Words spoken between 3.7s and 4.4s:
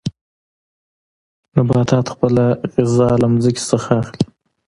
څخه اخلي.